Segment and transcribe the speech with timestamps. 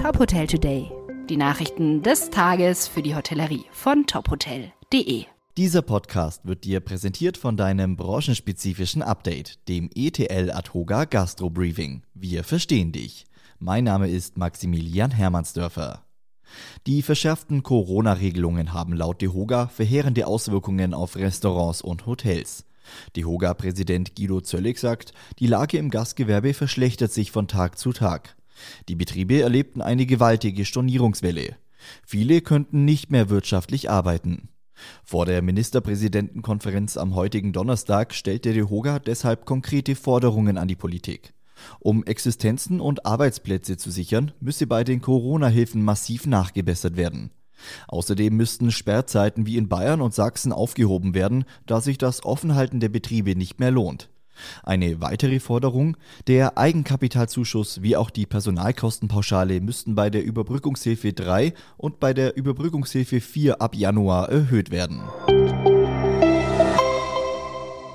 [0.00, 0.90] Top Hotel Today.
[1.28, 5.26] Die Nachrichten des Tages für die Hotellerie von tophotel.de.
[5.58, 12.02] Dieser Podcast wird dir präsentiert von deinem branchenspezifischen Update, dem ETL Adhoga Gastro Briefing.
[12.14, 13.26] Wir verstehen dich.
[13.58, 16.06] Mein Name ist Maximilian Hermannsdörfer.
[16.86, 22.64] Die verschärften Corona-Regelungen haben laut DEHOGA verheerende Auswirkungen auf Restaurants und Hotels.
[23.16, 28.34] DEHOGA-Präsident Guido Zöllig sagt, die Lage im Gastgewerbe verschlechtert sich von Tag zu Tag.
[28.88, 31.56] Die Betriebe erlebten eine gewaltige Stornierungswelle.
[32.06, 34.48] Viele könnten nicht mehr wirtschaftlich arbeiten.
[35.04, 41.34] Vor der Ministerpräsidentenkonferenz am heutigen Donnerstag stellte DEHOGA deshalb konkrete Forderungen an die Politik.
[41.78, 47.30] Um Existenzen und Arbeitsplätze zu sichern, müsse bei den Corona-Hilfen massiv nachgebessert werden.
[47.88, 52.88] Außerdem müssten Sperrzeiten wie in Bayern und Sachsen aufgehoben werden, da sich das Offenhalten der
[52.88, 54.08] Betriebe nicht mehr lohnt.
[54.62, 62.00] Eine weitere Forderung, der Eigenkapitalzuschuss wie auch die Personalkostenpauschale müssten bei der Überbrückungshilfe 3 und
[62.00, 65.00] bei der Überbrückungshilfe 4 ab Januar erhöht werden.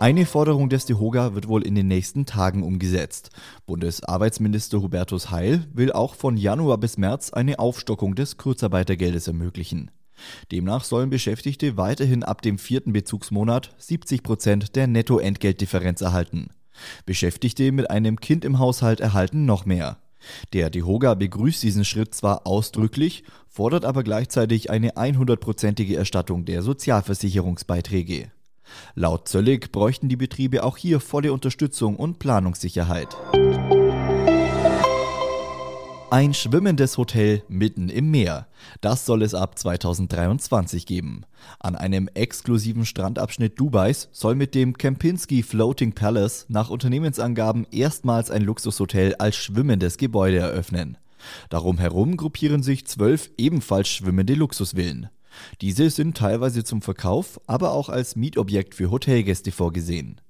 [0.00, 3.30] Eine Forderung des DEHOGA wird wohl in den nächsten Tagen umgesetzt.
[3.66, 9.90] Bundesarbeitsminister Hubertus Heil will auch von Januar bis März eine Aufstockung des Kurzarbeitergeldes ermöglichen.
[10.52, 16.50] Demnach sollen Beschäftigte weiterhin ab dem vierten Bezugsmonat 70 Prozent der Nettoentgeltdifferenz erhalten.
[17.06, 19.98] Beschäftigte mit einem Kind im Haushalt erhalten noch mehr.
[20.52, 28.30] Der DEHOGA begrüßt diesen Schritt zwar ausdrücklich, fordert aber gleichzeitig eine 100-prozentige Erstattung der Sozialversicherungsbeiträge.
[28.94, 33.16] Laut Zöllig bräuchten die Betriebe auch hier volle Unterstützung und Planungssicherheit.
[36.10, 38.46] Ein schwimmendes Hotel mitten im Meer.
[38.80, 41.26] Das soll es ab 2023 geben.
[41.60, 48.40] An einem exklusiven Strandabschnitt Dubais soll mit dem Kempinski Floating Palace nach Unternehmensangaben erstmals ein
[48.40, 50.96] Luxushotel als schwimmendes Gebäude eröffnen.
[51.50, 55.10] Darum herum gruppieren sich zwölf ebenfalls schwimmende Luxusvillen.
[55.60, 60.22] Diese sind teilweise zum Verkauf, aber auch als Mietobjekt für Hotelgäste vorgesehen.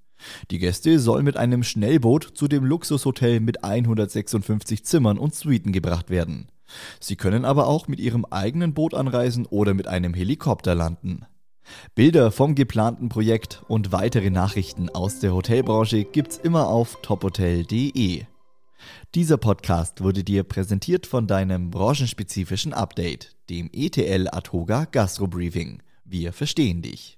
[0.51, 6.11] Die Gäste sollen mit einem Schnellboot zu dem Luxushotel mit 156 Zimmern und Suiten gebracht
[6.11, 6.49] werden.
[7.01, 11.25] Sie können aber auch mit ihrem eigenen Boot anreisen oder mit einem Helikopter landen.
[11.95, 18.25] Bilder vom geplanten Projekt und weitere Nachrichten aus der Hotelbranche gibt's immer auf tophotel.de.
[19.15, 25.83] Dieser Podcast wurde dir präsentiert von deinem branchenspezifischen Update, dem ETL Adhoga Gastro Briefing.
[26.05, 27.17] Wir verstehen dich.